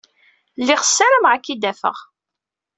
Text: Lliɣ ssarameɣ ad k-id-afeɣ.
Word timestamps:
Lliɣ 0.59 0.81
ssarameɣ 0.83 1.31
ad 1.33 1.41
k-id-afeɣ. 1.45 1.97